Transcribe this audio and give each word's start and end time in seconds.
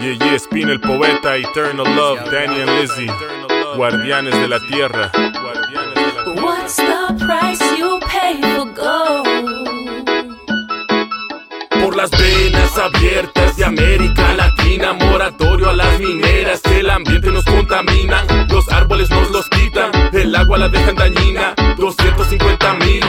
Yeah, 0.00 0.16
yeah, 0.18 0.36
Spin 0.36 0.70
el 0.70 0.80
poeta, 0.80 1.36
Eternal 1.36 1.84
Love, 1.94 2.30
Danny 2.30 2.62
and 2.62 2.70
Lizzy, 2.80 3.06
Guardianes 3.76 4.34
de 4.34 4.48
la 4.48 4.58
Tierra. 4.60 5.12
What's 6.36 6.76
the 6.76 7.22
price 7.22 7.60
you 7.76 8.00
pay 8.08 8.40
for 8.40 8.64
gold? 8.72 9.28
Por 11.82 11.96
las 11.96 12.10
venas 12.12 12.78
abiertas 12.78 13.58
de 13.58 13.64
América 13.66 14.32
Latina, 14.32 14.94
moratorio 14.94 15.68
a 15.68 15.74
las 15.74 16.00
mineras, 16.00 16.62
que 16.62 16.80
el 16.80 16.88
ambiente 16.88 17.30
nos 17.30 17.44
contamina, 17.44 18.24
los 18.48 18.66
árboles 18.72 19.10
nos 19.10 19.30
los 19.30 19.46
quitan, 19.50 19.90
el 20.14 20.34
agua 20.34 20.56
la 20.56 20.68
dejan 20.70 20.96
dañina, 20.96 21.54
250 21.76 22.74
mil 22.74 23.04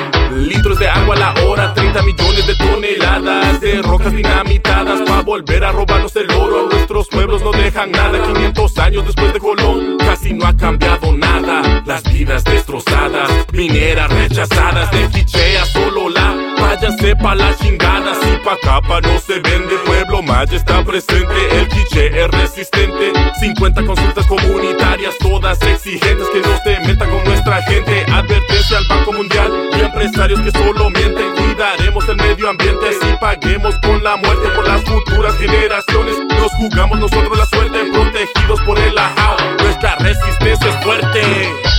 litros 0.49 0.77
de 0.77 0.89
agua 0.89 1.15
a 1.15 1.19
la 1.19 1.33
hora, 1.35 1.40
30 1.91 2.03
millones 2.03 2.47
de 2.47 2.55
toneladas 2.55 3.59
de 3.59 3.81
rocas 3.81 4.13
dinamitadas 4.13 5.01
para 5.01 5.21
volver 5.23 5.63
a 5.63 5.73
robarnos 5.73 6.15
el 6.15 6.31
oro. 6.31 6.65
A 6.65 6.73
nuestros 6.73 7.07
pueblos 7.09 7.41
no 7.41 7.51
dejan 7.51 7.91
nada, 7.91 8.21
500 8.23 8.77
años 8.77 9.05
después 9.05 9.33
de 9.33 9.39
Colón, 9.39 9.97
casi 9.97 10.33
no 10.33 10.45
ha 10.45 10.55
cambiado 10.55 11.11
nada. 11.11 11.83
Las 11.85 12.03
vidas 12.03 12.45
destrozadas, 12.45 13.29
mineras 13.51 14.09
rechazadas, 14.09 14.89
de 14.91 15.07
Quichea 15.09 15.65
solo 15.65 16.09
la 16.09 16.51
váyanse 16.71 17.15
pa' 17.15 17.35
la 17.35 17.53
chingada, 17.57 18.15
si 18.15 18.37
pa' 18.45 18.57
capa 18.61 19.01
no 19.01 19.19
se 19.19 19.39
vende, 19.39 19.75
pueblo 19.85 20.21
maya 20.21 20.55
está 20.55 20.83
presente, 20.85 21.39
el 21.51 21.67
quiche 21.67 22.07
es 22.07 22.27
resistente, 22.31 23.11
50 23.39 23.85
consultas 23.85 24.25
comunitarias, 24.27 25.17
todas 25.19 25.61
exigentes, 25.63 26.27
que 26.29 26.39
no 26.39 26.57
se 26.63 26.79
metan 26.87 27.09
con 27.09 27.23
nuestra 27.25 27.61
gente, 27.63 28.05
advertencia 28.09 28.77
al 28.77 28.85
Banco 28.87 29.13
Mundial 29.13 29.69
y 29.77 29.81
empresarios 29.81 30.39
que 30.39 30.51
solo 30.51 30.89
mienten, 30.89 31.10
cuidaremos 31.71 32.09
el 32.09 32.15
medio 32.17 32.49
ambiente, 32.49 32.91
si 32.93 33.17
paguemos 33.19 33.75
con 33.79 34.03
la 34.03 34.17
muerte 34.17 34.49
por 34.55 34.67
las 34.67 34.83
futuras 34.83 35.37
generaciones, 35.37 36.15
nos 36.29 36.51
jugamos 36.53 36.99
nosotros 36.99 37.37
la 37.37 37.45
suerte, 37.45 37.85
protegidos 37.91 38.61
por 38.61 38.77
el 38.79 38.97
ajao, 38.97 39.37
nuestra 39.59 39.95
resistencia 39.95 40.69
es 40.69 40.83
fuerte. 40.83 41.70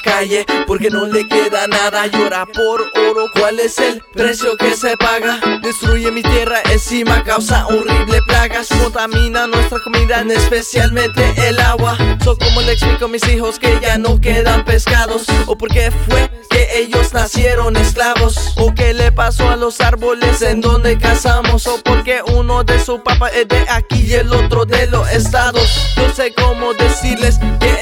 Calle 0.00 0.46
porque 0.66 0.90
no 0.90 1.06
le 1.06 1.26
queda 1.26 1.66
nada. 1.66 2.06
Llora 2.06 2.46
por 2.46 2.80
oro. 2.80 3.30
¿Cuál 3.34 3.60
es 3.60 3.78
el 3.78 4.02
precio 4.12 4.56
que 4.56 4.74
se 4.74 4.96
paga? 4.96 5.40
Destruye 5.62 6.10
mi 6.10 6.22
tierra 6.22 6.60
encima, 6.70 7.22
causa 7.24 7.66
horrible 7.66 8.20
plagas. 8.26 8.68
Contamina 8.68 9.46
nuestra 9.46 9.78
comida, 9.80 10.24
especialmente 10.30 11.34
el 11.48 11.58
agua. 11.60 11.96
So, 12.24 12.36
como 12.38 12.62
le 12.62 12.72
explico 12.72 13.06
a 13.06 13.08
mis 13.08 13.26
hijos 13.28 13.58
que 13.58 13.78
ya 13.80 13.98
no 13.98 14.20
quedan 14.20 14.64
pescados? 14.64 15.26
¿O 15.46 15.56
por 15.56 15.70
qué 15.70 15.90
fue 16.08 16.30
que 16.50 16.78
ellos 16.78 17.12
nacieron 17.12 17.76
esclavos? 17.76 18.54
¿O 18.56 18.74
qué 18.74 18.94
le 18.94 19.12
pasó 19.12 19.48
a 19.48 19.56
los 19.56 19.80
árboles 19.80 20.42
en 20.42 20.60
donde 20.60 20.98
cazamos? 20.98 21.66
¿O 21.66 21.82
por 21.82 22.02
qué 22.04 22.22
uno 22.34 22.64
de 22.64 22.78
su 22.78 23.02
papá 23.02 23.28
es 23.28 23.48
de 23.48 23.66
aquí 23.68 24.02
y 24.06 24.14
el 24.14 24.32
otro 24.32 24.64
de 24.64 24.86
los 24.86 25.10
estados? 25.10 25.94
No 25.96 26.14
sé 26.14 26.32
cómo 26.34 26.74
decirles. 26.74 27.38
Ellos 27.60 27.81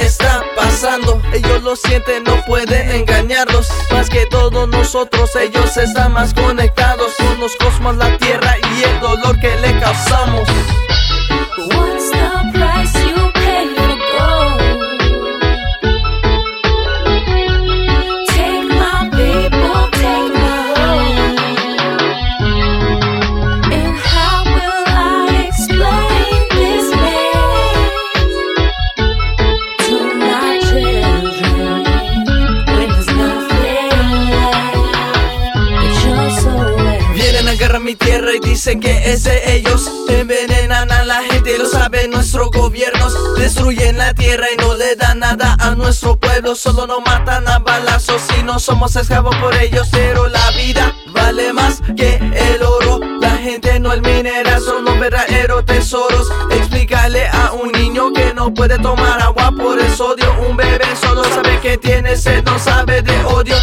lo 1.71 1.77
sienten, 1.77 2.25
no 2.25 2.45
pueden 2.47 2.91
engañarlos. 2.91 3.69
Más 3.93 4.11
que 4.11 4.27
todos 4.27 4.69
nosotros, 4.69 5.31
ellos 5.37 5.77
están 5.77 6.13
más 6.13 6.35
conectados 6.35 7.13
con 7.17 7.39
los 7.39 7.55
cosmos, 7.59 7.97
la 7.97 8.19
tierra 8.19 8.57
y 8.75 8.83
el 8.83 8.99
dolor 8.99 9.39
que 9.39 9.55
le 9.61 9.79
causamos. 9.79 10.50
Mi 37.79 37.95
tierra 37.95 38.35
y 38.35 38.41
dicen 38.41 38.81
que 38.81 39.13
es 39.13 39.23
de 39.23 39.55
ellos. 39.55 39.89
Envenenan 40.09 40.91
a 40.91 41.05
la 41.05 41.23
gente, 41.23 41.57
lo 41.57 41.67
saben 41.67 42.11
nuestros 42.11 42.51
gobiernos. 42.51 43.15
Destruyen 43.37 43.97
la 43.97 44.13
tierra 44.13 44.47
y 44.53 44.61
no 44.61 44.75
le 44.75 44.97
dan 44.97 45.21
nada 45.21 45.57
a 45.59 45.77
nuestro 45.77 46.17
pueblo. 46.17 46.57
Solo 46.57 46.89
nos 46.89 47.01
matan 47.07 47.47
a 47.49 47.61
balazos 47.61 48.23
y 48.39 48.43
no 48.43 48.59
somos 48.59 48.97
esclavos 48.97 49.37
por 49.37 49.55
ellos. 49.55 49.89
Pero 49.93 50.27
la 50.27 50.51
vida 50.51 50.95
vale 51.15 51.53
más 51.53 51.81
que 51.97 52.17
el 52.17 52.63
oro. 52.63 53.01
La 53.21 53.37
gente 53.37 53.79
no 53.79 53.93
el 53.93 54.03
mineral, 54.03 54.61
son 54.61 54.85
los 54.85 54.99
verdaderos 54.99 55.65
tesoros. 55.65 56.29
Explícale 56.51 57.29
a 57.29 57.53
un 57.53 57.71
niño 57.71 58.13
que 58.13 58.35
no 58.35 58.53
puede 58.53 58.79
tomar 58.79 59.23
agua 59.23 59.53
por 59.57 59.79
el 59.79 59.95
sodio. 59.95 60.35
Un 60.49 60.57
bebé 60.57 60.87
solo 61.01 61.23
sabe 61.25 61.61
que 61.61 61.79
tiene 61.79 62.17
sed, 62.17 62.43
no 62.45 62.59
sabe 62.59 63.01
de 63.01 63.25
odio. 63.27 63.57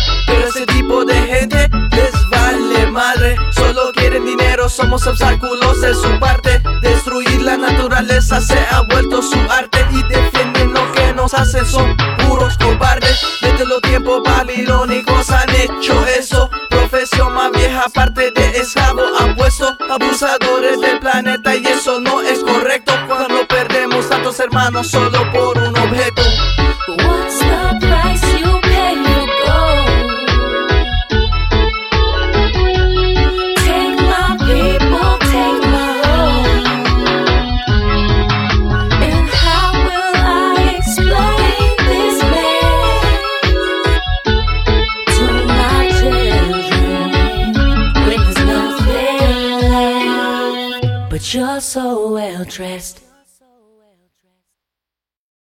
Solo 3.77 3.91
quieren 3.91 4.25
dinero, 4.25 4.67
somos 4.69 5.05
obstáculos 5.05 5.81
de 5.81 5.93
su 5.93 6.19
parte. 6.19 6.63
Destruir 6.81 7.43
la 7.43 7.57
naturaleza 7.57 8.41
se 8.41 8.57
ha 8.71 8.81
vuelto 8.81 9.21
su 9.21 9.37
arte 9.51 9.85
y 9.91 10.01
defienden 10.01 10.73
lo 10.73 10.91
que 10.93 11.13
nos 11.13 11.35
hacen, 11.35 11.63
son 11.63 11.95
puros 12.17 12.57
cobardes. 12.57 13.21
Desde 13.39 13.65
los 13.67 13.79
tiempos 13.81 14.23
babilónicos 14.23 15.29
han 15.29 15.49
hecho 15.51 16.07
eso. 16.07 16.49
Profesión 16.71 17.35
más 17.35 17.51
vieja, 17.51 17.85
parte 17.93 18.31
de 18.31 18.57
esclavo 18.57 19.03
apuesto. 19.19 19.77
Abusadores 19.91 20.81
del 20.81 20.99
planeta 20.99 21.55
y 21.55 21.63
eso 21.67 21.99
no 21.99 22.21
es 22.21 22.39
correcto. 22.39 22.93
Cuando 23.05 23.47
perdemos 23.47 24.09
tantos 24.09 24.39
hermanos 24.39 24.87
solo 24.87 25.31
por 25.31 25.55
un 25.55 25.77
objeto. 25.77 26.23
You're 51.33 51.59
so 51.59 52.13
well 52.13 52.45
dressed. 52.45 53.06